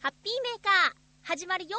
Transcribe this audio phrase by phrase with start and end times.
[0.00, 1.76] ハッピーメーカー始まるよ。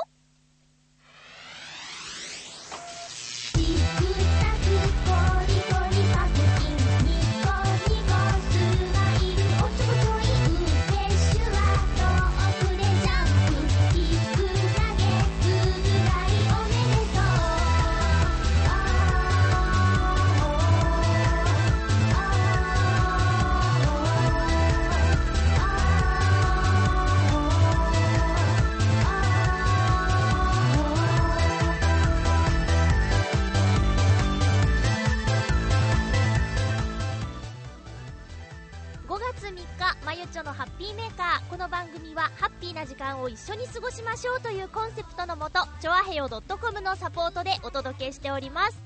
[40.50, 41.48] のハッピーメーカー。
[41.48, 48.82] この番組はハッピーな時間を一緒に過ごしましょうというコンセプトのもとチョアヘヨ .com のサポートでお届けしております。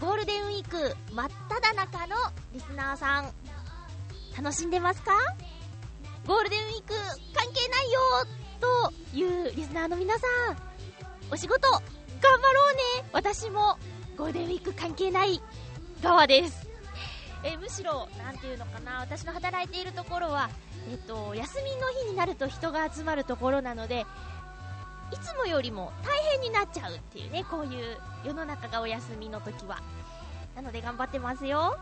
[0.00, 2.14] ゴールデンウィーク真っ只中の
[2.52, 3.32] リスナーさん
[4.36, 5.10] 楽しんでますか？
[6.24, 6.94] ゴールデンウィーク
[7.34, 8.00] 関係ないよ
[8.60, 10.20] というリスナーの皆さ
[10.52, 10.56] ん
[11.32, 13.08] お仕事頑張ろうね。
[13.12, 13.76] 私も
[14.16, 15.42] ゴールデンウィーク関係ない
[16.00, 16.68] 側です。
[17.44, 20.48] えむしろ、なんていうのかな、私の働いているところは、
[20.90, 24.06] えっと、休みの日になると人が集まるところなので、
[25.12, 29.78] いつもよりも大変になっちゃうっていうね、こういう世の中がお休みの時は。
[30.56, 31.76] なので頑張ってますよ。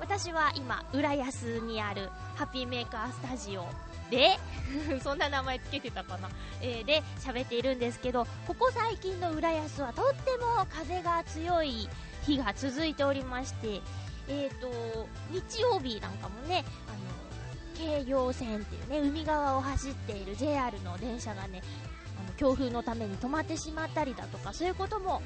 [0.00, 3.66] 私は今、浦安にあるハッピーメーカースタジオ
[4.10, 4.38] で、
[5.02, 6.28] そんな名前つけてたかな、
[6.60, 11.88] えーで喋っているんですけど、ここ最近の浦安はとっても風が強い
[12.24, 13.80] 日が続いておりまして、
[14.28, 21.62] えー、と日曜日なんかもねあの京葉線っていうね海側を走っている JR の電車がね
[22.18, 25.22] あの強風のために止まってしまったりだとかそういうことも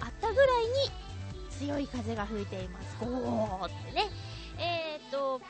[0.00, 2.96] あったぐらいに強い風が吹いています。
[3.00, 4.10] ゴーってね。
[4.58, 5.40] えー、と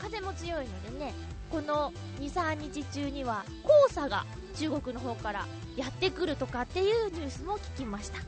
[0.00, 1.14] 風も強いのでね
[1.50, 3.44] この23日中には
[3.86, 8.18] 黄砂が中国の方からやってくるとかっていうニュースも聞きました。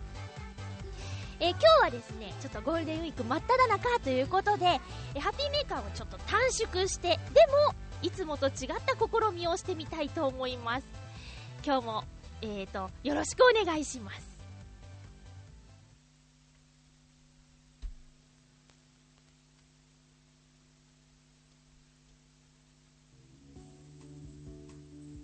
[1.41, 4.67] えー今日はですね、ちょっとゴールデンウィーク真っ只中ということで、
[5.15, 7.17] えーハッピーメーカーをちょっと短縮して、で
[7.47, 8.53] も、いつもと違っ
[8.85, 10.87] た試みをしてみたいと思います。
[11.65, 12.05] 今日も、
[12.43, 14.35] えーと、よろしくお願いします。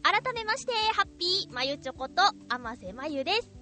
[0.02, 3.59] 改めまして、ハッピーまゆちょこと、あませまゆです。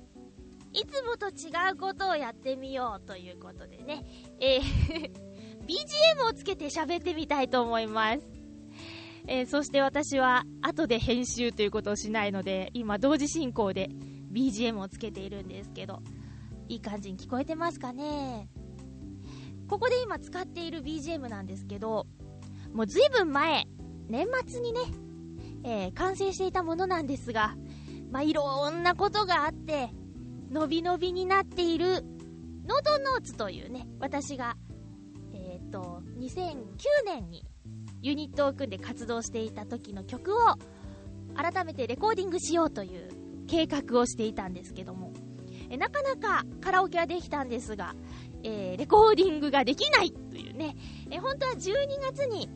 [0.78, 4.05] いつもと違うことをやってみようということでね、
[4.41, 5.11] えー
[5.69, 8.21] BGM をつけて喋ってみたいと思います。
[9.27, 13.91] えーそして私は後で編集ということをしないので、今同時進行で
[14.33, 16.00] BGM をつけているんですけど、
[16.69, 18.49] いい感じに聞こえてますかね
[19.69, 22.06] ここで今使っている BGM なんですけど、
[22.72, 23.66] もうずいぶん前、
[24.09, 24.81] 年末にね、
[25.65, 27.56] えー完成していたものなんですが、
[28.12, 29.91] まあ、いろんなことがあって、
[30.50, 32.04] のびのびになっている。
[32.66, 34.56] ノートノーツというね、私が、
[35.32, 36.56] えっ、と、2009
[37.06, 37.44] 年に
[38.03, 40.38] ユニットを組んで活動していた時の曲を
[41.34, 43.09] 改めてレコーディングしようという
[43.47, 45.12] 計画をしていたんですけども、
[45.70, 47.94] えなかなかカラオケはできたんですが、
[48.42, 50.76] えーレコーディングができないというね、
[51.10, 51.65] え本当は12
[52.00, 52.48] 月に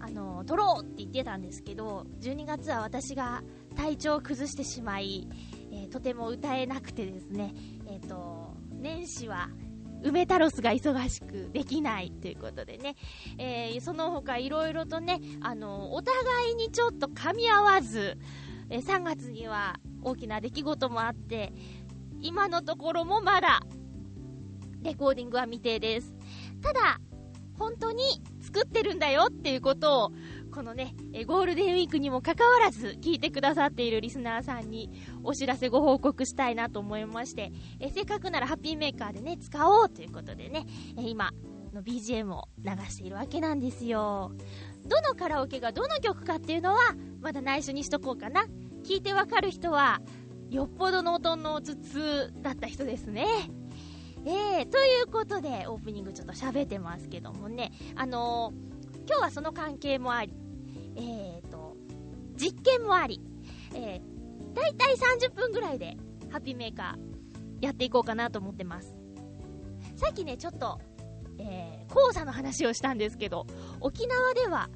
[0.00, 3.42] あの撮ろうって言ってたんですけど12月は私が
[3.76, 5.28] 体調を崩してしまい、
[5.72, 7.54] えーとても歌えなくてですね、
[7.86, 9.48] えー、と年始は
[10.04, 12.96] 梅太郎スが忙しくできないということでね、
[13.38, 18.18] えーその他いろいろとねあのお互いにちょっと噛み合わず、
[18.68, 21.52] えー3月には大きな出来事もあって
[22.20, 23.60] 今のところもまだ
[24.82, 26.14] レコーディングは未定です。
[26.60, 27.00] ただ
[27.58, 28.02] 本当に
[28.40, 30.12] 作ってるんだよっていうことを
[30.52, 30.94] このね、
[31.26, 34.90] ゴールデンウィークにもかかわらず聞いてくださっているリスナーさんに
[35.24, 40.66] お知らせご報告したいなと思いまして、えせっかくならハッピーメーカーでね、使おうということでね、
[40.98, 41.32] え今
[41.72, 44.32] の BGM を流しているわけなんですよ。
[44.84, 46.78] どのカラオケがどの曲かっていうのは、
[47.22, 48.44] まだ内緒にしとこうかな。
[48.84, 50.02] 聞いてわかる人は、
[50.50, 53.26] よっぽどの音の頭痛だった人ですね。
[54.26, 58.72] えー、ということで、オープニングちょっと喋ってますけどもね、あのー
[59.06, 60.32] 今日はその関係もあり、
[60.96, 61.76] えーと、
[62.36, 63.20] 実験もあり、
[63.74, 65.96] えー、だいたい30分ぐらいで、
[66.30, 68.94] ハッピーメーカー、やっていこうかなと思ってます。
[69.96, 70.80] さっきね、ちょっと、
[71.38, 73.46] えー、黄砂の話をしたんですけど、
[73.80, 74.68] 沖縄では、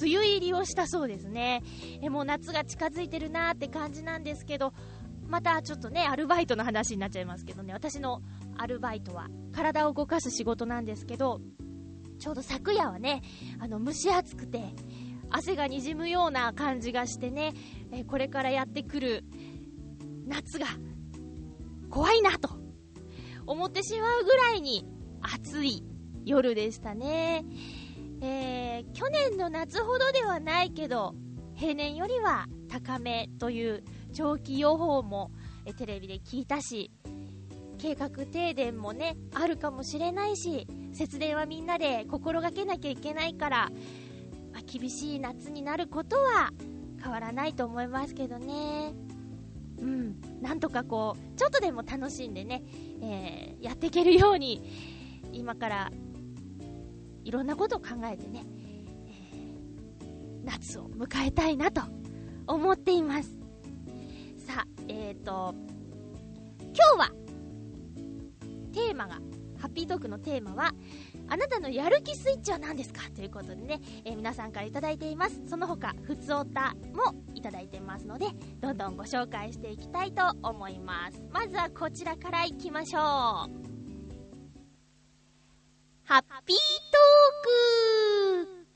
[0.00, 1.62] 梅雨入りをしたそうですね。
[2.00, 4.72] えもう夏が近づいてるなーって感じなんですけど、
[5.26, 8.22] またちょっとね、アルバイトの話になっちゃいますけどね、私の
[8.56, 11.40] アルバイトは体を動かす仕事なんですけど、
[12.18, 13.22] ちょうど昨夜はね、
[13.58, 14.74] あの蒸し暑くて、
[15.32, 17.54] 汗がにじむような感じがしてね、
[17.92, 19.24] えこれからやってくる
[20.26, 20.66] 夏が
[21.90, 22.50] 怖いなと
[23.46, 24.86] 思ってしまうぐらいに
[25.20, 25.82] 暑い
[26.24, 27.44] 夜でしたね。
[28.20, 31.14] えー、去年の夏ほどではないけど、
[31.54, 33.82] 平年よりは高めという
[34.12, 35.32] 長期予報も
[35.64, 36.90] えテレビで聞いたし、
[37.78, 43.70] 計画停電もね、あるかもしれないし、節電はみんなで心がけなきゃいけないから、
[44.52, 46.50] まあ、厳しい夏になることは
[47.02, 48.94] 変わらないと思いますけどね。
[49.78, 52.62] うん、なんとかこう、ちょっとでも楽しんでね、
[53.02, 54.62] えー、やっていけるように、
[55.32, 55.92] 今から
[57.24, 58.44] いろんなことを考えてね、
[59.06, 61.82] えー、夏を迎えたいなと
[62.46, 63.36] 思っています。
[64.46, 65.54] さあ、えっ、ー、と、
[66.60, 67.12] 今日は、
[68.72, 69.20] テーマが、
[69.58, 70.72] ハッピートークのテーマは、
[71.32, 73.08] あなたのやる気スイッチは何ですか？
[73.16, 75.40] ということでね、えー、皆さんから頂いています。
[75.48, 78.26] その他、ふつおたもいただいてますので、
[78.60, 81.22] どんどんご紹介していきたいと思います。
[81.32, 83.02] まずはこちらからいきましょう。
[86.04, 86.56] ハッピー
[86.92, 88.66] トーク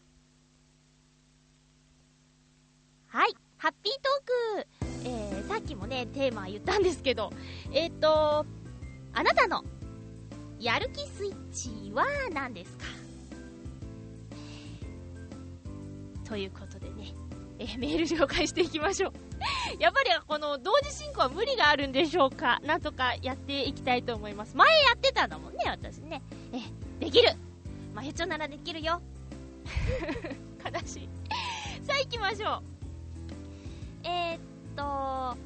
[3.08, 4.66] はい、ハッピートーク、
[5.04, 7.34] えー、さっきもね、テーマ言ったんですけど、
[7.70, 8.46] えっ、ー、と、
[9.12, 9.62] あなたの
[10.58, 12.84] やる気スイッチは何ですか？
[16.28, 17.12] ということでね、
[17.58, 19.12] えー、メール紹介していきましょう。
[19.78, 22.58] やっぱりこの同時進行は無理があるんでしょうか？
[22.64, 24.56] なんとかやっていきたいと思います。
[24.56, 26.22] 前やってたんだもんね、私ね。
[26.52, 27.28] え、できる
[27.94, 29.00] まゆちょならできるよ。
[30.64, 31.08] 悲しい。
[31.86, 32.62] さあ行きましょう。
[34.04, 34.38] えー、っ
[34.74, 35.36] と、ハ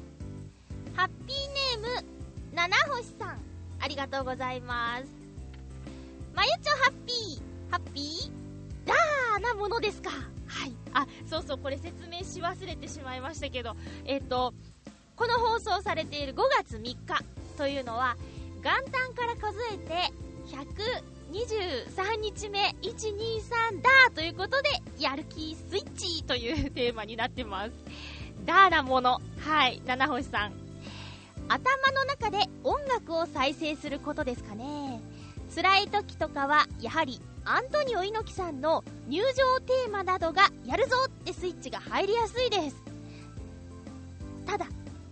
[0.97, 2.05] ッピーネーム、
[2.53, 3.50] 七星さん。
[3.81, 5.05] ありがとうございます。
[6.33, 10.11] まゆちょハッピー、ハッピー、ダーなものですか。
[10.11, 10.73] はい。
[10.93, 13.75] あ、そうそう、これ説明し忘れてしまいましたけど、
[14.05, 14.53] えっと、
[15.15, 16.97] この放送されている5月3日
[17.57, 18.15] というのは、
[18.63, 20.11] 元旦から数えて
[20.47, 24.69] 123日目、123だということで、
[24.99, 27.71] やる気スイッチというテーマになってます。
[28.45, 29.21] ダーなもの。
[29.39, 30.60] はい、七星さん。
[31.47, 35.01] 頭の中で音楽を再生することですかね。
[35.53, 42.75] 辛い時とかは、やはりアントニオ猪木さんの入場テーマなどがやるぞってスイッチが入りやすいです。
[44.45, 44.65] ただ、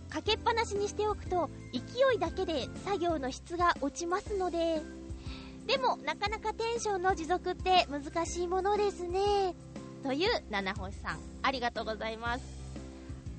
[0.08, 1.80] かけっぱなしにしておくと勢
[2.16, 4.80] いだけで作業の質が落ちますので、
[5.66, 9.54] でもなかなかテンションの持続って難しいものですね。
[10.02, 12.44] という七星さん、ありがとうございます。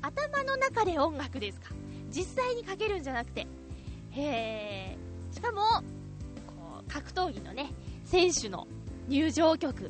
[0.03, 1.80] 頭の中で音楽ですか？
[2.11, 3.47] 実際にかけるんじゃなくて。
[4.11, 5.35] へー。
[5.35, 5.61] しかも、
[6.45, 7.71] こう、格闘技のね、
[8.05, 8.67] 選手の
[9.07, 9.89] 入場曲。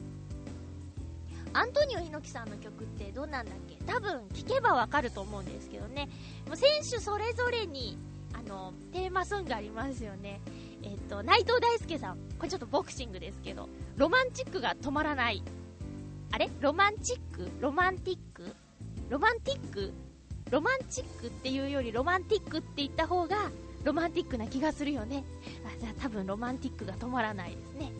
[1.53, 3.75] アントニオ猪木さんの曲ってどんなんだっけ？
[3.85, 6.07] 多分聞けばわかると思うんですけどね。
[6.47, 7.97] もう選手それぞれに、
[8.33, 10.39] あの、テーマソングありますよね。
[10.83, 12.17] えっと、内藤大輔さん。
[12.37, 15.43] これちょっとボクシングですけど、ロマンチックが止まらない。
[16.31, 16.49] あれ？
[16.61, 17.49] ロマンチック？
[17.59, 18.55] ロマンティック？
[19.09, 19.91] ロマンティック？
[20.51, 23.49] ロマンチックっていうよりロマンティックって言った方が
[23.83, 25.23] ロマンティックな気がするよね。
[25.65, 27.91] あ、じゃあ多分ロマンティックが止まらないですね。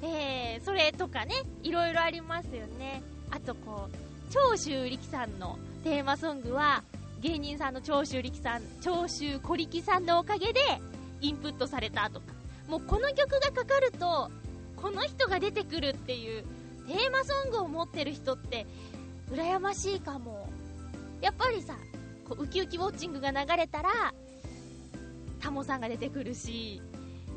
[0.00, 1.34] えー、それとかね、
[1.64, 3.02] いろいろありますよね。
[3.30, 3.96] あとこう、
[4.30, 6.84] 長州力さんのテーマソングは、
[7.20, 10.60] 芸人さんの長州力さん、長州小力さんのおかげで
[11.20, 12.26] インプットされたとか。
[12.68, 14.30] もうこの曲がかかると、
[14.76, 16.44] この人が出てくるっていう
[16.86, 18.66] テーマソングを持ってる人って
[19.32, 20.47] 羨ましいかも。
[21.20, 21.76] やっぱりさ、
[22.28, 24.14] こうウキウキウォッチングが流れたら、
[25.40, 26.82] タモさんが出てくるし、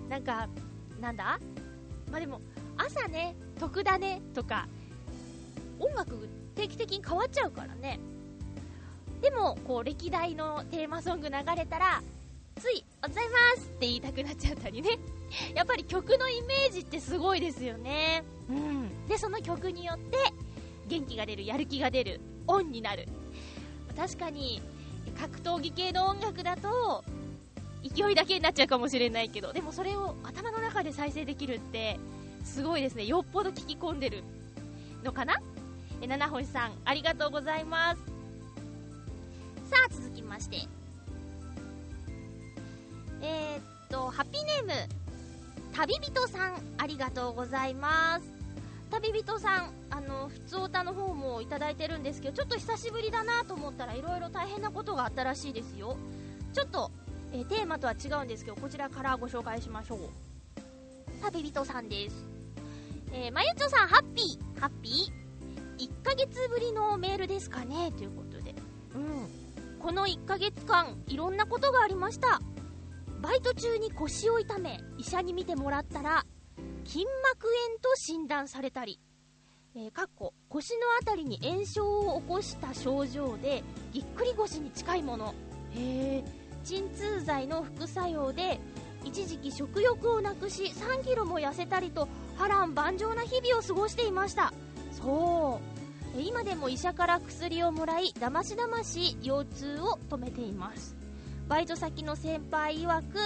[0.10, 0.48] なんか、
[1.00, 1.40] なんだ？
[2.12, 2.42] まあ、でも、
[2.78, 4.68] 朝ね、得だね、とか、
[5.80, 8.00] 音楽定期的に変わっちゃうからね。
[9.22, 12.02] でも、こう、歴代のテーマソング流れたら、
[12.60, 15.00] つい、おはようございますって言いたくなっちゃったりね。
[15.56, 18.24] やっぱり曲のイメージってすごいですよね。
[18.50, 19.08] うん。
[19.08, 20.18] で、その曲によって、
[20.88, 23.08] 元気が出る、やる気が出る、オンになる。
[23.96, 24.62] 確かに、
[25.20, 27.04] 格闘技系の音楽だと、
[27.84, 32.00] 勢いだけになっちゃうかもしれないけど、でもそれを頭の中で再生できるって、
[32.44, 33.06] すごいですね。
[33.06, 34.24] よっぽど聞き込んでる
[35.04, 35.42] のかな？
[36.02, 38.02] え、七星さん、ありがとうございます。
[39.70, 40.58] さあ、続きまして。
[43.22, 44.72] えー、っと、ハッピーネーム、
[45.74, 48.26] 旅人さん、ありがとうございます。
[48.90, 49.72] 旅人さん、
[50.06, 55.98] あの、普通歌の方もいただいてるんですけど、ちょっと久しぶりだなと思ったら、いろいろ大変なことがあったらしいですよ。
[56.54, 56.92] ちょっと、
[57.32, 60.00] えー、テーマとは違うんですけど、こちらからご紹介しましょう。
[61.22, 62.26] 旅人さんです。
[63.14, 65.22] えー、まゆちょさん、ハッピー、ハッピー
[65.78, 67.92] ？1ヶ月ぶりのメールですかね？
[67.92, 68.56] ということで。
[68.96, 69.80] うん。
[69.80, 72.40] この1ヶ月間、いろんなことがありました。
[73.22, 76.26] バイト中に腰を痛め、医者に診てもらったら、
[76.86, 79.00] 筋膜炎と診断されたり、
[79.74, 83.64] えー、かっこ腰の辺りに炎症を起こした症状で
[83.94, 85.34] ぎっくり腰に近いもの。
[85.74, 86.24] へえ
[86.64, 88.60] 鎮痛剤の副作用で
[89.04, 94.54] 一時期食欲をなくし3キロも痩せたりと波乱万丈な日々を過ごしていました。
[94.92, 95.60] そ
[96.18, 96.20] う。
[96.22, 100.98] 今でも医者から薬をもらいだましだまし腰痛を止めています。
[101.48, 103.18] バイト先の先輩曰く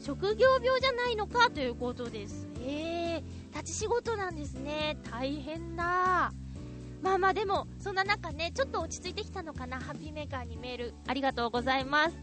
[0.00, 2.48] 職業病じゃないのかということです。
[2.60, 4.96] へえ立ち仕事なんですね。
[5.10, 6.32] 大変だ。
[7.02, 9.80] まあまあでもそんな中ねちょっと落ち着いてきたのかな。
[9.80, 10.94] ハッピーメーカーにメール。
[11.06, 12.16] ありがとうございます。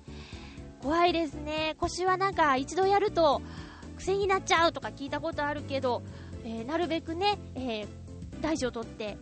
[0.81, 1.75] 怖いですね。
[1.79, 3.41] 腰はなんか一度やると
[3.98, 6.03] 癖になっちゃうとか聞いたことあるけど、
[6.43, 7.88] えー、なるべくね、えー、
[8.41, 9.17] 大事をとって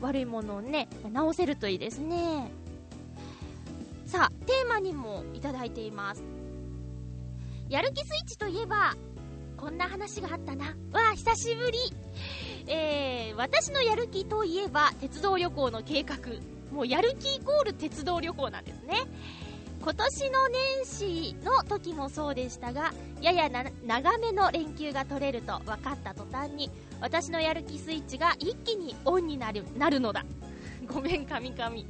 [0.00, 2.50] 悪いものをね直せるといいですね。
[4.06, 6.22] さあテーマにもいただいています。
[7.68, 8.94] やる気スイッチといえば
[9.56, 10.66] こんな話があったな。
[10.66, 10.72] わ
[11.12, 11.78] あ、久しぶり。
[12.66, 16.16] えー、私のやる気といえば、鉄道旅行の計画。
[16.70, 18.96] もうやる気イコール鉄道旅行なんですね。
[19.80, 23.48] 今年の年始の時もそうでしたが、やや
[23.86, 26.70] 長めの連休が取れると分かった途端に、
[27.00, 30.24] 私のやる気スイッチが一気にオンになるなるのだ。
[30.86, 31.86] ごめん、カミカミ。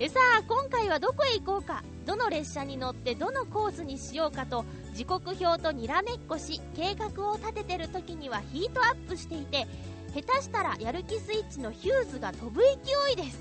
[0.00, 4.64] えさあ、今回はどこへ行こうか、どの列車に乗ってどのコースにしようかと、
[4.98, 9.68] 時刻表とにらめっこし計画を立ててる時にはヒートアップしていて
[10.12, 13.38] 下手したらやる気スイッチのヒューズが飛ぶ勢いです。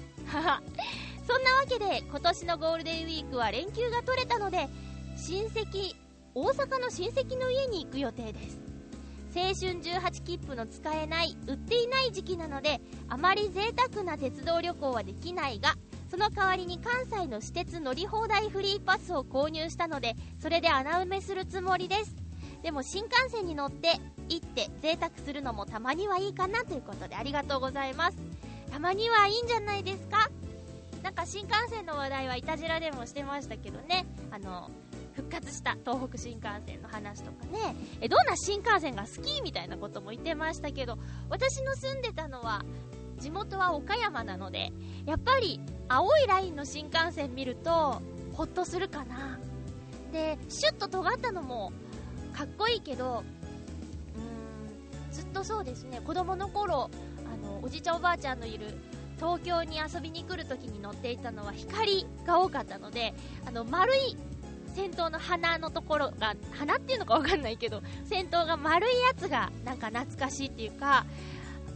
[1.26, 4.70] そんなわけで今年のゴールデンウィークは連休が取れたので
[5.16, 5.96] 親戚
[6.36, 8.62] 大阪の親戚の家に行く予定です。
[9.36, 15.74] 青春18切符の使えない売っていない時期なのであまり贅沢な鉄道旅行はできないが
[16.10, 22.16] その代わりに関西の私鉄乗り放題フリーパスを購入したのでそれで穴埋めするつもりです。
[22.64, 24.00] でも新幹線に乗って
[24.30, 28.18] 行って贅沢するのもたまにはいいかなということでありがとうございます。
[28.72, 30.30] たまにはいいんじゃないですか。
[31.04, 34.06] なんか新幹線の話題はいたじらでもしてましたけどね。
[34.32, 34.72] あの
[35.14, 37.76] 復活した東北新幹線の話とかね。
[38.02, 39.42] えどんな新幹線が好き？
[39.42, 40.98] みたいなことも言ってましたけど
[41.30, 42.64] 私の住んでたのは
[43.20, 44.72] 地元は岡山なので
[45.06, 48.02] やっぱり青いラインの新幹線見ると
[48.34, 49.40] ホッとするかな。
[50.12, 51.74] でシュッと尖ったのも
[52.34, 53.24] かっこいいけど
[54.16, 56.02] うーんずっとそうですね。
[56.06, 56.90] 子供の頃
[57.34, 58.78] あのおじちゃんおばあちゃんのいる
[59.18, 63.14] 東京に遊びに来るときに乗っていたのは光が多かったので
[63.46, 64.16] あの丸い
[64.76, 71.08] 先頭の花のところが花っていうのかわかんないけど先頭が丸いやつがなんか懐かしいっていうか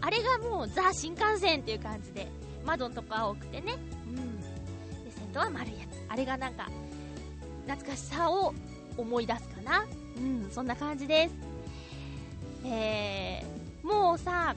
[0.01, 2.27] あれがもうザ新幹線っていう感じで
[2.65, 3.75] 窓とか青くてね。
[4.08, 4.41] うん。
[5.03, 6.05] で先頭は丸いやつ。
[6.10, 6.67] あれがなんか
[7.67, 8.53] 懐かしさを
[8.98, 9.86] 思い出すかな。
[10.17, 10.50] うん。
[10.51, 11.36] そんな感じです。
[12.65, 14.55] えー、もうさ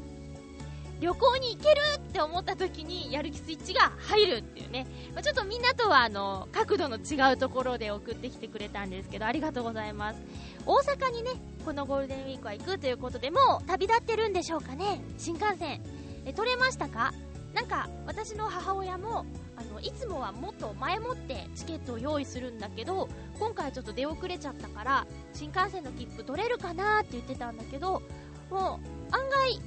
[1.01, 10.21] 旅行に行けるって思った時にやる気スイッチが入るっていうね、まあ、ちょっとみんなとはあの角度の違うところで送ってきてくれたんですけどありがとうございます。
[10.67, 11.31] 大阪にね
[11.65, 15.03] このゴールデンウィークは行くということでもう旅立ってるんでしょうかね？
[15.19, 15.81] 新幹線。
[16.27, 17.13] え取れましたか？
[17.55, 19.25] なんか私の母親も
[19.57, 28.03] あのいつもはもっと前もってチケットを用意するんだけど今回ちょっと出遅れちゃったから新幹線の切符取れるかなって言ってたんだけど
[28.51, 28.81] も
[29.11, 29.61] う案外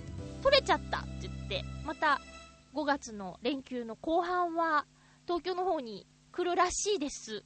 [0.44, 2.20] 取れちゃったって言ってまた
[2.76, 4.86] 5月の連休の後半は
[5.26, 7.44] 東京の方に来るらしいです。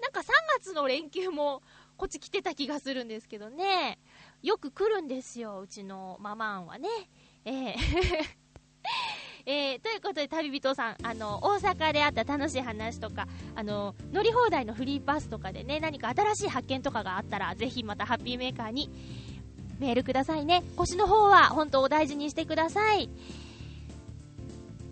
[0.00, 0.24] なんか3
[0.58, 1.62] 月の連休も
[2.00, 3.98] こっち来てた気がするんですけどね
[4.42, 6.88] よく来るんですようちのママンはね
[7.44, 7.76] ええ
[9.44, 18.90] えー、ということで、旅人さん、あの、大阪であった楽しい話とか、あの、乗り放題のフリーパスとかでね、何か新しい発見とかがあったら、ぜひまたハッピーメーカーに
[19.78, 20.62] メールくださいね。
[20.76, 23.08] 腰の方は、本当お大事にしてください。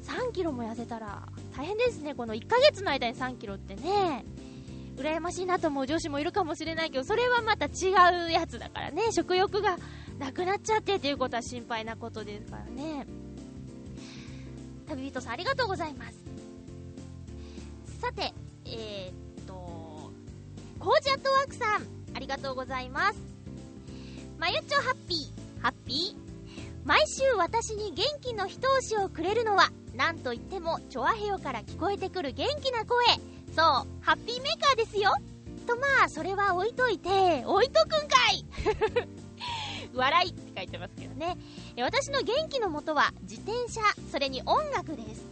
[0.04, 2.14] 3キロも痩せたら、大変ですね。
[2.14, 4.24] この1ヶ月の間に3キロってね。
[4.98, 7.92] 羨ましいなと思う女子もいるかもしれないけど、それはまた違
[8.26, 9.12] うやつだからね。
[9.12, 9.76] 食欲が
[10.18, 13.06] なくなっちゃってっていうことは心配なことですからね。
[14.88, 16.16] 旅人さんありがとうございます
[18.00, 18.32] さて
[18.64, 19.52] えー、っと
[20.78, 23.18] コージアットワークさんありがとうございます
[24.38, 26.86] まゆちょハッピーハッピー？
[26.86, 33.04] 毎週私に元気の一押しをくれるのはなんといってもチョアヘヨから聞こえてくる元気な声
[33.54, 33.64] そう
[34.00, 35.12] ハッピーメーカーですよ
[35.66, 38.44] とまあそれは置いといて置いとくんかい
[39.94, 41.36] 笑いって書いてますけどね。
[41.78, 45.24] 私の元気のもとは自転車、それに音楽です。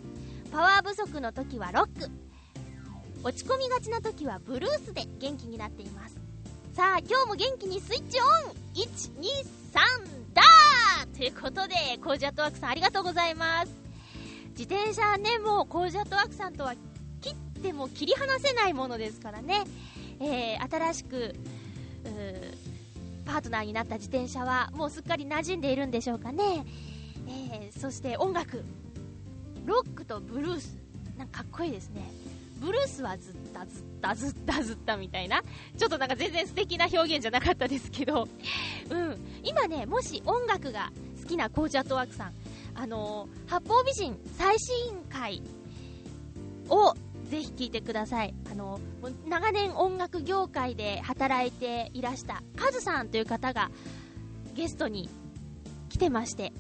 [0.51, 2.11] パワー不足の時はロック。
[3.23, 6.17] 落ち込みがちな時はブルースで元気になっています。
[6.75, 8.27] さあ、今日も元気にスイッチオン
[8.75, 9.23] !1、2、
[9.73, 13.73] 3、だーということで、コージャットワークさんありがとうございます。
[14.51, 16.75] 自転車ね、もうコージャットワークさんとは
[17.67, 19.65] ても切り離せないものですからね。
[20.21, 21.35] えー、新しく、
[23.25, 26.65] パートナーになった自転車はもうすっかり馴染んでいるんでしょうかね。
[27.29, 28.65] えー、そして音楽。
[29.65, 30.79] ロックとブルース。
[31.19, 32.09] なんかかっこいいですね。
[32.61, 35.43] ブルースはずったずったずったずったみたいな。
[35.77, 38.29] ちょっとなんか全然素敵な表現じゃなかったですけど。
[38.91, 39.19] うん。
[39.43, 42.33] 今ね、もし音楽が好きなコーチャットワークさん、
[42.77, 45.43] あのー、八方美人最新回
[46.69, 46.95] を
[47.31, 48.35] ぜひ聴いてください。
[48.51, 48.81] あの、
[49.29, 53.71] 長年音楽業界で働いていらしたカズさんという方が
[54.55, 55.09] ゲストに
[55.89, 56.53] 来てまして、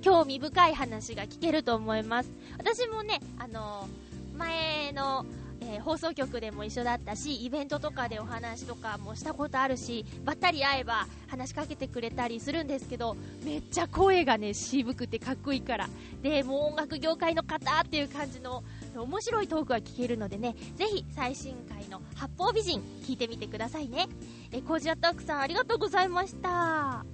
[0.00, 2.30] 興味深い話が聞けると思います。
[2.58, 3.88] 私もね、あの、
[4.36, 5.24] 前の、
[5.60, 15.88] えー、放送局でも一緒だったし、イベントとかでお話とかもしたことあるし、ばったり会えば話しかけてくれたりするんですけど、めっちゃ声がね、渋くてかっこいいから。
[16.20, 18.64] で、もう音楽業界の方っていう感じの
[19.00, 24.08] 面白いトークが聞けるのでね、ぜひ最新回の八方美人聞いてみてくださいね。
[24.50, 27.04] え、コージアックさんありがとうございました。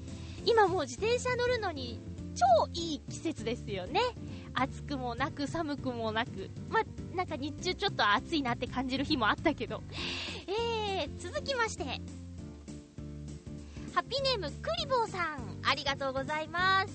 [0.44, 2.00] 今もう自転車乗るのに
[2.34, 4.00] 超いい季節ですよね。
[4.54, 6.50] 暑くもなく寒くもなく。
[6.68, 6.82] ま
[7.14, 9.82] なんか日中ちょっと暑いなって感じる日もあったけど。
[10.46, 11.84] えー、続きまして。
[11.84, 11.90] ハ
[14.00, 16.92] ッピーネームクリボーさん、ありがとうございます。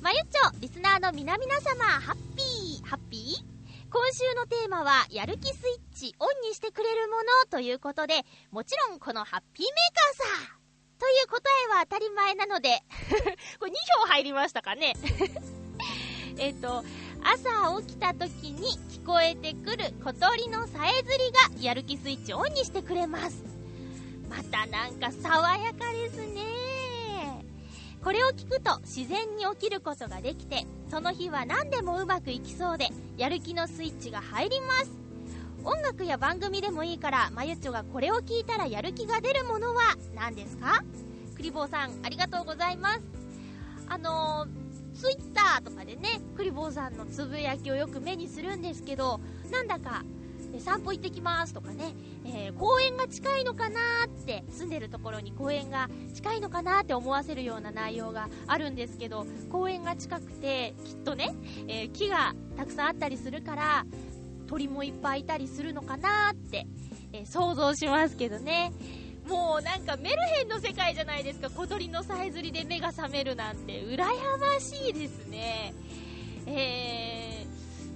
[0.00, 3.53] まゆっちょ、リスナーの皆々様、ハッピー、ハッピー？
[3.94, 10.58] 今週のテーマは、やる気スイッチオンにしてくれるものということで、もちろんこのハッピーメーカーさ
[10.98, 12.80] という答えは当たり前なので。
[13.60, 14.94] これ2票入りましたかね？
[16.38, 16.82] えっと、
[17.22, 23.44] 朝起きた時に聞こえてくる小鳥のさえずりがやる気スイッチオンにしてくれます。
[24.28, 26.42] またなんか爽やかですね。
[28.02, 34.92] これを聞くと自然に起きることができて、その日は何でもうまくいきそうで、やる気のスイッチが入ります。
[35.64, 40.84] 音楽や番組でもいいから、まゆっちょがこれを聞いたらやる気が出るものは何ですか？
[41.34, 43.00] クリボーさん、ありがとうございます。
[43.88, 49.18] あのー、ツイッターとかでね、クリボーさんのつぶやきをよく目にするんですけど、
[49.50, 50.04] なんだか
[50.60, 61.34] 散歩行ってきますとかね、えー、公園が近いのかなって住んでるところに公園が近いのかなって思わせるような内容があるんですけど公園が近くてきっとね、
[61.68, 63.86] えー、木がたくさんあったりするから
[64.46, 66.66] 鳥もいっぱいいたりするのかなって、
[67.12, 68.72] えー、想像しますけどね。
[69.28, 71.48] もうなんかメルヘンの世界じゃないですか。
[71.48, 73.80] 小鳥のさえずりで目が覚めるなんて。
[73.80, 75.72] 羨ましいですね。
[76.46, 77.23] えー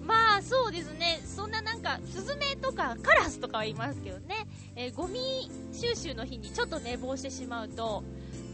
[0.09, 8.03] まあそうですね、そんななんか、スズメとかカラスとかはいますけどね、えー、ゴミ収集の日にちょっと寝坊してしまうと、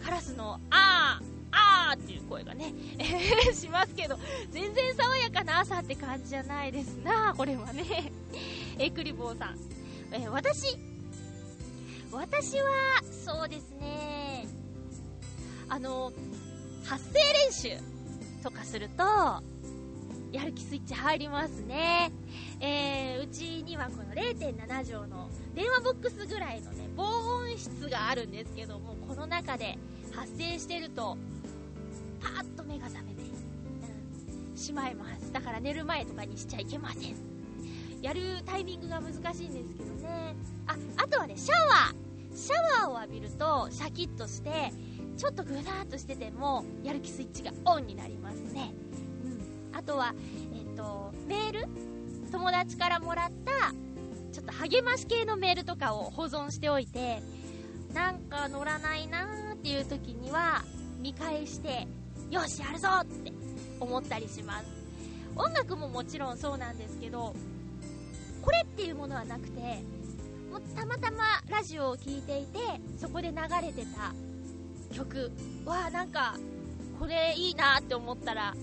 [0.04, 4.18] カラスのあー、あーっていう声がね、えー、しますけど、
[4.50, 8.10] 全然爽やかな朝って感じじゃないですな、これはね。
[8.76, 9.58] えー、クリボーさん。
[10.10, 10.76] えー、私、
[12.10, 12.64] 私は、
[13.24, 14.48] そうですね、
[15.68, 16.12] あの、
[16.84, 17.68] 発声練習
[18.42, 19.53] とかすると、
[20.34, 22.10] やる気スイッチ入りますね。
[22.58, 29.78] えー、うちにはこの0.7畳の電話ボックスぐらいのね、防音室があるんですけども、この中で
[30.12, 31.16] 発生してると、
[32.20, 35.32] パーッと目が覚めて、うん、しまいます。
[35.32, 37.14] だから寝る前とかにしちゃいけません。
[38.02, 40.34] やるタイミングが難しいんですけどね。
[40.66, 42.36] あ、あとはね、シャワー。
[42.36, 44.72] シャワーを浴びると、シャキッとして、
[45.16, 48.74] ちょっとぐだーっとしてても、やる気スイッチがオンになりますね。
[49.84, 50.14] とは、
[50.54, 51.68] えっ、と、メール？
[52.32, 53.72] 友達からもらった、
[54.32, 57.22] ちょっと励まし系のメールとかを保存しておいて、
[57.92, 60.64] なんか乗らないなーっていう時には、
[60.98, 61.86] 見返して、
[62.30, 63.32] よし、やるぞって
[63.78, 64.66] 思ったりします。
[65.36, 67.34] 音楽ももちろんそうなんですけど、
[68.42, 69.60] これっていうものはなくて、
[70.50, 72.58] もうたまたまラジオを聴いていて、
[72.98, 74.12] そこで流れてた
[74.94, 75.30] 曲
[75.64, 76.36] はなんか、
[76.98, 78.54] これいいなって思ったら、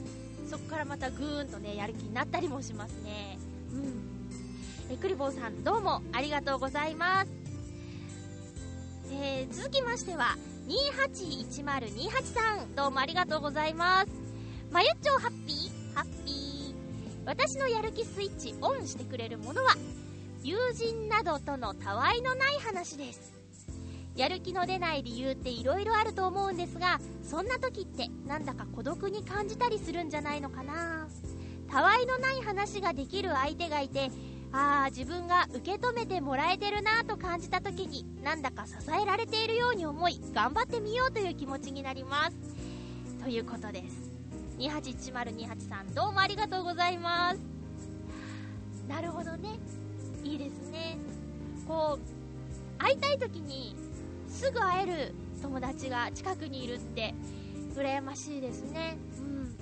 [0.52, 3.40] そこからまたぐーんとね、やる気になったりもしますね。
[3.72, 4.94] うん。
[4.94, 7.32] え、クリボーさん、どうもありがとうございます。
[9.14, 10.36] えー、続きましては、
[10.68, 14.12] 281028さん、どうもありがとうございます。
[14.72, 15.96] まゆっちょハッピー？
[15.96, 16.76] ハッピー。
[17.26, 19.78] 私のやる気スイッチオンしてくれるものは、
[20.44, 23.41] 友人などとのたわいのない話です。
[24.16, 31.08] やる気の出ない理由って色々あると思うんですがそんな時ってなんだか孤独に感じたりするんじゃないのかな。
[31.70, 34.12] たわいのない話ができる相手がいて
[34.52, 42.36] ああ自分が受け止めてもらえてるなと感じた時になんだか支えられているように思い頑張ってみようという気持ちになります。
[43.24, 44.12] ということです。
[44.58, 47.40] 281028さんどうもありがとうございます。
[48.90, 49.58] なるほどね。
[50.26, 50.98] いいですね。
[51.66, 53.76] こう会いたい時に
[54.42, 57.14] すぐ会える友達が近くにいるって
[57.76, 58.98] 羨ましいですね。
[59.20, 59.56] うん。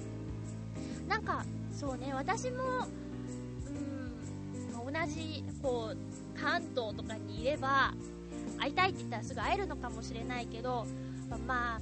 [1.10, 2.88] なんかそうね私も
[3.68, 3.72] う
[4.90, 7.94] ん同じこう関東とかにいれば
[8.58, 10.86] 会いたいって言ったらすぐ会えるのかもしれないけど
[11.30, 11.80] まあ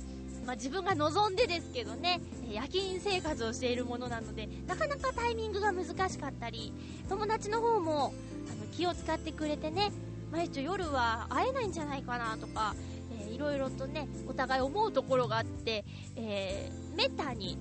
[0.48, 6.72] まあ、自分が望んでですけどね、夜勤生活をしているものなので、なかなかタイミングが難しかったり、
[7.10, 8.14] 友達の方も
[8.50, 9.92] あの気を使ってくれてね、
[10.32, 12.76] まあ、一応夜は会えないんじゃないかなとか、
[13.20, 15.86] えー、いろいろとね、お互い思うところがあって、
[16.16, 17.58] えー、めったに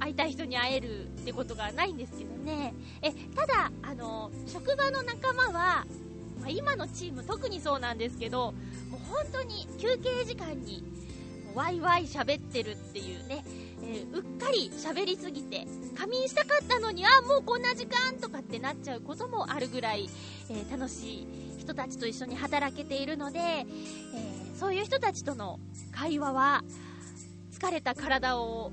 [0.00, 2.74] 会いたい人に会えるってことがないんですけどね。
[3.00, 5.86] え、ただ、あの、職場の仲間は、ま
[6.46, 8.52] あ、今のチーム特にそうなんですけど、
[8.90, 10.84] もう本当に休憩時間に
[11.54, 13.44] ワイワイ喋ってるっていうね、
[13.82, 20.10] えー、うっかり喋りすぎて、仮眠したかったのに、あ、もうこんな時間とかってなっちゃうこともあるぐらい、
[20.50, 25.58] えー、楽しい人たちと一緒に働けているので、えー、そういう人たちとの
[25.92, 26.62] 会話は、
[27.52, 28.70] 疲れた体を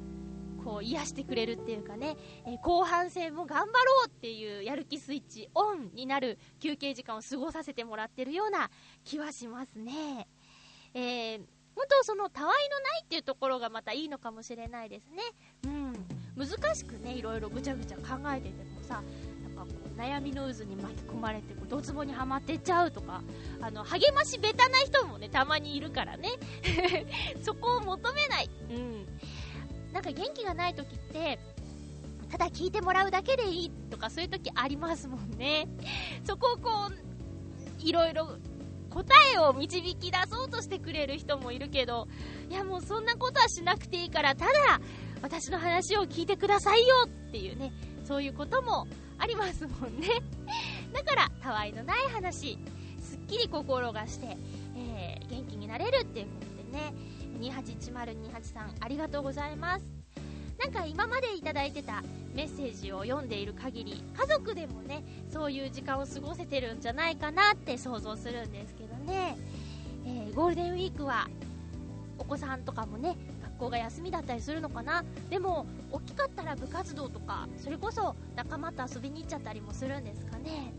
[0.64, 8.70] こう癒してくれるっていうかね、え後半戦も頑張ろうっていうやる気スイッチオンになる休憩時間を過ごさせてもらってるような
[9.04, 10.28] 気はしますね。
[10.94, 11.42] えー
[11.74, 15.24] 本当そのたわいのないっていうところがまたいいのかもしれないですね。
[15.64, 15.94] うん。
[16.36, 19.02] 難しくね、いろいろぐちゃぐちゃ考えててもさ、
[20.02, 23.22] 悩みの渦に巻き込まれてこうドツボにはまってっちゃうとか、
[23.62, 26.30] あの、励ましベタな人もね、たまにいるからね。
[27.44, 28.50] そこを求めない。
[28.72, 29.06] うん。
[29.94, 31.40] なんか元気がない時って、
[32.32, 35.68] ただ聞いてもらうだけでいいとかそういう時ありますもんね。
[36.24, 38.38] そこをこう、いろいろ
[38.90, 42.08] 答えを導き出そうとしてくれる人もいるけど、
[42.50, 44.52] いやもうそんなことはしなくていいから、ただ
[45.22, 47.72] 私の話を聞いてくださいよっていうね、
[48.04, 48.88] そういうことも
[49.22, 50.08] ありますもんね。
[50.92, 52.58] だから、たわいのない話、
[53.00, 54.36] すっきり心がして、
[54.76, 56.94] えー、元気になれるっていうことでね、
[57.40, 59.86] 281028さんありがとうございます。
[60.58, 62.04] なんか今までいただいてた
[62.34, 69.38] メッセージを読んでいる限り家族でもねそういう時間を過ごせてるんじゃないかなって想像するんですけどね、
[70.06, 71.28] えー、ゴールデンウィークは
[72.20, 73.18] お子さんとかもね
[73.62, 75.06] 校が休みだったりするのかな？
[75.30, 80.74] でも大きかったら部活動とかそれこそ仲間と遊びに行っちゃったりもするんですかね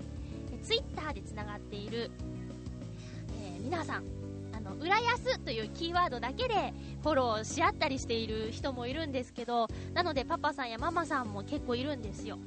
[0.62, 2.11] ツイッターでつながっている、
[3.40, 4.05] えー、皆さん
[4.55, 12.38] あの、浦安というキーワードだけでフォローし合ったりしている人もいるんですけど、なのでパパさんやママさんも結構いるんですよ。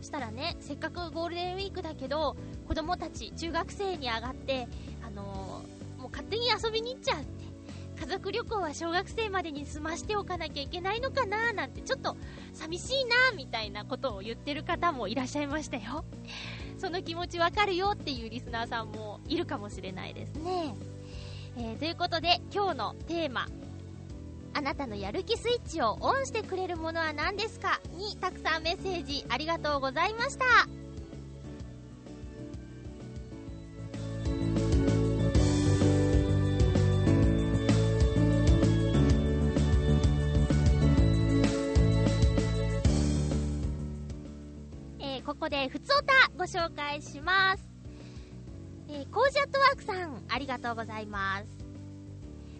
[0.00, 2.36] そしたらね、せっかくゴールデンウィークだけど、
[2.68, 4.68] 子供たち中学生に上がって、
[5.04, 7.24] あのー、もう勝手に遊びに行っちゃう。
[8.08, 12.16] 族旅行は小学生までに済ましておかなきゃいけないのかななんてちょっと
[12.54, 16.04] 寂しいなみたいなことを言ってる方もいらっしゃいましたよ。
[16.78, 20.74] その気持ちわかるよっていうリスナーさんもいるかもしれないですね。
[21.56, 23.46] えー、ということで今日のテーマ
[24.54, 30.44] あなたのやる気スイッチをオンしてくれるものは何ですかにたくさんメッセージありがとうございました
[45.48, 47.66] こでふつおたご紹介します
[48.90, 51.46] えー、コージアットワークさん、ありがとうございます。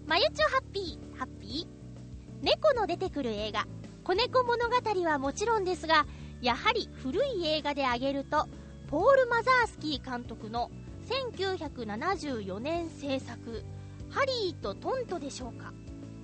[0.07, 2.45] まゆちょハッピー、ハッピー？
[2.45, 3.67] 猫の出てくる映画、
[4.05, 6.07] 子猫物語はもちろんですが、
[6.43, 8.47] やはり古い映画で挙げると、
[8.89, 10.71] ポール・マザースキー監督の
[11.09, 13.65] 1974年制作、
[14.11, 15.73] ハリーとトントでしょうか？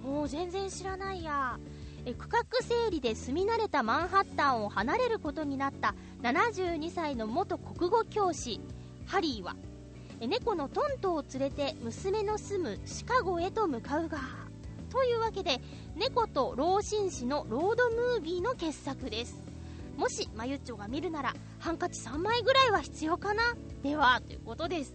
[0.02, 1.58] もう全然知らないや。
[2.06, 8.60] え区画整理で住み慣れたマンハッタンを離れることになった72歳の元国語教師、
[9.06, 9.56] ハリーは
[10.20, 14.18] 猫のトントを連れて娘の住むシカゴへと向かうが
[14.90, 15.60] というわけで
[15.96, 19.42] 猫と老紳士のロードムービーの傑作です。
[19.96, 23.42] もしまゆっちょが見るならハンカチ3枚ぐらいは必要かな？
[23.82, 24.94] ではということです。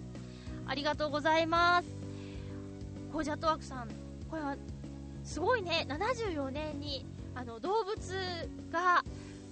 [0.67, 1.89] ありがとうございます。
[3.11, 3.89] ホジャトワークさん
[4.29, 4.55] これは
[5.29, 7.95] すごいね74年にあの動物
[8.71, 9.03] が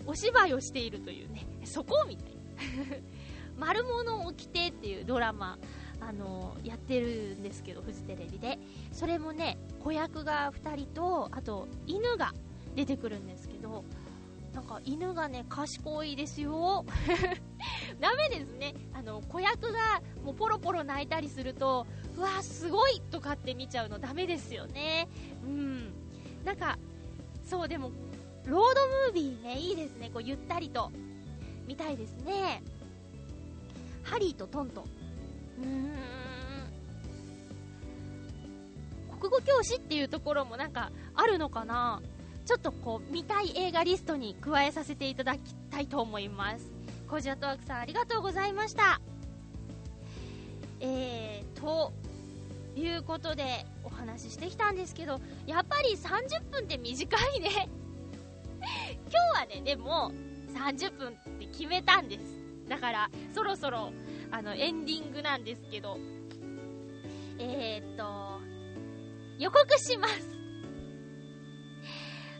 [0.07, 2.95] お芝居をしているというねそこみたいな
[3.55, 5.59] 丸物を着てっていうドラマ
[5.99, 8.59] あのやってるんですけど、フジテレビで。
[8.91, 12.33] それもね、子役が2人と、あと、犬が
[12.75, 13.83] 出てくるんですけど、
[14.57, 16.83] なんか犬がね、賢いですよ。
[18.01, 18.73] ダメですね。
[18.91, 21.85] あの、子役がもうポロポロ泣いたりすると、
[22.17, 25.09] うわすごいとかって見ちゃうのダメですよね。
[25.43, 25.93] うん。
[26.43, 26.79] なんか、
[27.45, 27.91] そうでも、
[28.45, 30.09] ロードムービーね、いいですね。
[30.09, 30.91] こう、ゆったりと。
[31.67, 32.63] 見たいですね。
[34.01, 34.85] ハリーとトントン。
[35.59, 35.93] うーん。
[39.19, 42.01] 国語教師っていうところもなんかあるのかな
[42.47, 46.71] ちょっとこう見たい映画リストに加えさせていただきたいと思います。
[47.05, 49.01] コジアトワークさんありがとうございました。
[50.79, 51.91] えーと
[52.77, 57.67] いうことでお話ししてきたんですけどやっぱり30分って短いね。
[59.11, 60.13] 今日はねでも
[60.53, 62.23] 30分って決めたんです。
[62.69, 63.91] だからそろそろ
[64.31, 65.97] あのエンディングなんですけど。
[67.39, 68.39] えー、っと
[69.37, 70.36] 予告します。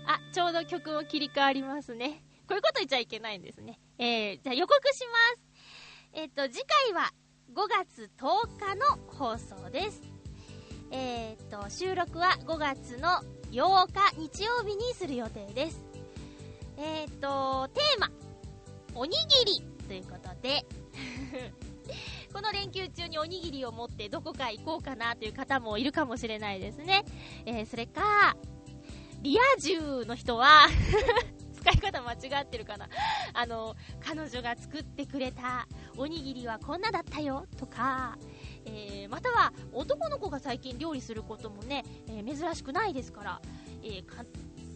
[0.08, 2.24] あ、ちょうど曲も切り替わりますね。
[2.48, 3.80] こういうこと言っちゃいけないんですね。
[4.00, 5.48] えー、じゃあ予告します。
[6.14, 7.12] えっ、ー、と、次回は
[7.54, 10.02] 5月10日の放送です。
[10.92, 13.10] えっ、ー、と、収録は5月の
[13.52, 15.84] 8日日曜日にする予定です。
[16.78, 18.10] えっ、と、テーマ、
[18.96, 20.66] おにぎりということで
[22.34, 27.06] この連休中におにぎりを持ってどこか行こうかなという方もいるかもしれないですね。
[27.46, 28.36] え、それか、
[29.22, 30.68] リア充の人は
[31.54, 32.88] 使い方間違ってるかな
[33.34, 38.18] あの、彼女が作ってくれたおにぎりはこんなだったよとか、
[38.66, 43.42] えー、または男の子が最近料理することもね、えー、珍しくないですから、
[43.84, 44.06] えー、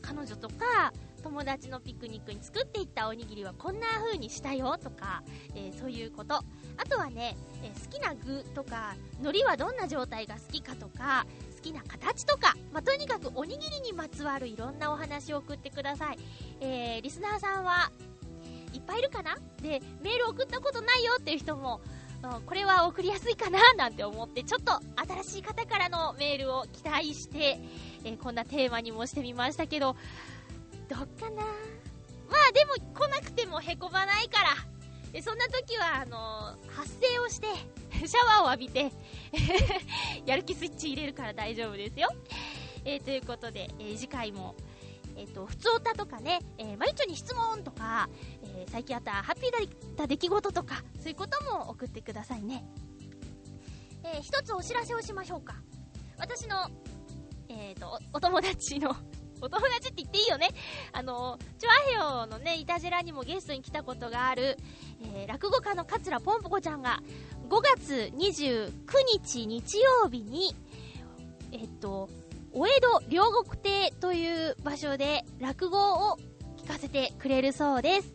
[0.02, 5.24] 彼女とか友達のピクニックに作っていったおにぎりはこんな風にしたよとか、
[5.56, 6.36] えそういうこと。
[6.36, 6.44] あ
[6.90, 11.28] とはね、え好きな具とか、海苔はどんな状態が好きかとか、
[11.62, 16.18] 好きな形とか、まあ、とにかくおにぎりにまつわるいろんなお話を送ってください。
[16.60, 17.92] えー、リスナーさんは
[18.74, 19.36] いっぱいいるかな？
[19.62, 21.82] で、メール送ったことないよっていう人も、
[22.24, 23.60] うん、これは送りやすいかな？
[23.76, 24.80] なんて思って、ちょっと
[25.22, 27.60] 新しい方からのメールを期待して、
[28.04, 29.96] えー、こんなテーマにもしてみましたけど、
[30.90, 31.44] どっかな？
[31.44, 34.42] まあでも来なくてもへこまないか
[35.14, 37.48] ら、そんな時は、あのー、発声をして、
[38.08, 38.92] シャワーを浴びて
[40.26, 42.10] やる気スイッチ入れるから大丈夫ですよ。
[42.84, 44.56] えー、ということで、えー、次回も、
[45.16, 48.10] えっ、ー、と、普通歌とかね、えー、まゆちょに質問とか、
[48.44, 52.66] え最近あったハッピーだった出来事とか、そういうことも送ってくださいね。
[54.04, 55.56] え一つお知らせをしましょうか。
[56.18, 56.70] 私の、
[57.50, 58.96] えっ、とお、お友達の
[59.42, 60.50] お友達って言っていいよね。
[60.92, 64.58] あの、チュアヘヨのね、いたじらにもゲストに来たことがある、
[65.02, 67.02] えー、落語家の桂ぽんぽこちゃんが、
[67.52, 68.72] 5月29
[69.12, 70.56] 日日曜日に、
[71.52, 72.08] えっと、
[72.54, 76.18] お江戸両国亭という場所で落語を
[76.56, 78.14] 聞かせてくれるそうです。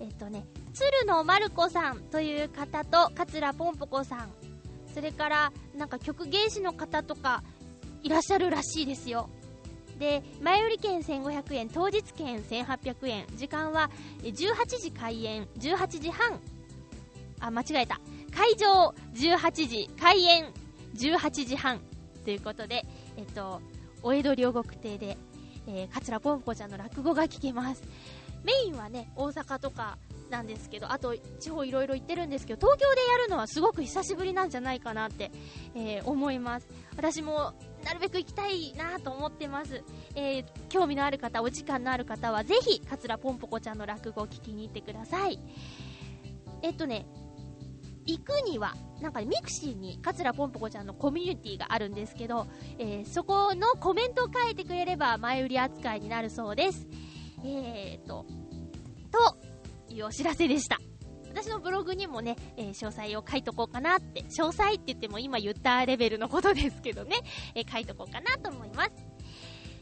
[0.00, 4.30] えっとね、鶴野まる子さんという方と、桂ぽんぽこさん、
[4.94, 7.42] それから、なんか曲芸師の方とか、
[8.02, 9.28] いらっしゃるらしいですよ。
[9.98, 13.90] で、前売り券1500円、当日券1800円、時間は
[14.22, 16.40] 18時開演、18時半、
[17.40, 18.00] あ、間違えた。
[18.38, 20.52] 会場18時、開演
[20.94, 21.80] 18時半
[22.24, 23.60] ということで、えっと、
[24.04, 25.18] お江戸両国亭で、
[25.66, 27.82] えー、桂ぽんぽちゃんの落語が聞けます。
[28.44, 29.98] メインはね、大阪とか
[30.30, 35.32] なんですけど、あと地方いろいろ行ってるんですけど、東京でやるのはすごく久しぶりなんじゃないかなって、
[35.74, 36.68] えー、思います。
[36.96, 39.82] 私もなるべく行きたいなと思ってます。
[40.14, 45.40] えー、興味のある方、お時間のある方はぜひ、桂ぽんぽこちゃんの落語を聞きに行ってください。
[46.62, 47.04] えっとね、
[48.08, 52.46] 行くには、なんか mixi に桂ぽんぽこちゃんのコミュニティがあるんですけど、
[52.78, 56.86] えー、そこのコメントを書いてくれれば前売り扱いになるそうです。
[57.44, 58.24] えーと、
[59.12, 60.78] というお知らせでした。
[61.28, 67.16] 私のブログにもね、えー、詳細を書いとこうかなって、詳細って言っても今言ったレベルのことですけどね、
[67.54, 68.90] えー、書いとこうかなと思います。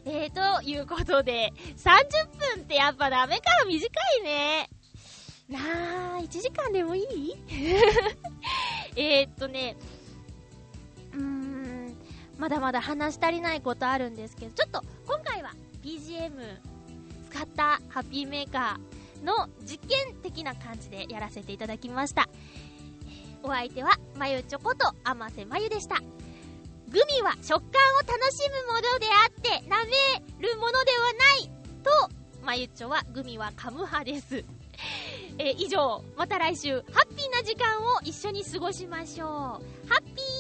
[0.05, 3.89] えー、ということで、30分ってやっぱダメか短
[4.21, 4.71] いね。
[5.49, 7.35] なあ、1時間でもいい？
[8.97, 9.77] えっとね、
[11.13, 11.97] うーん、
[12.39, 16.33] まだまだ話し足りないことあるんですけど、ちょっと今回は BGM
[17.31, 22.29] 使ったハッピーメーカーの実験的な感じでやらせていただきました。
[23.43, 25.97] お相手は、まゆちょこと甘瀬まゆでした。
[26.89, 29.85] グミは食感を楽しむものであって、舐
[30.41, 31.51] めるものではない
[31.83, 34.45] と、まゆちょはグミは噛む派です。
[35.39, 39.29] えー、以上、また来週、ハッピーな時間を一緒に過ごしましょう。
[39.29, 39.61] ハ
[40.01, 40.36] ッピー